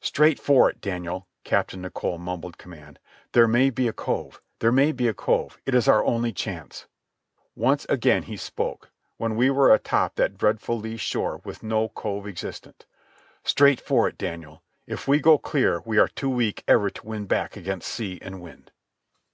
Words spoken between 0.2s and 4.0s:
for it, Daniel," Captain Nicholl mumbled command. "There may be a